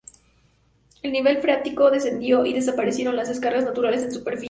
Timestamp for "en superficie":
4.01-4.39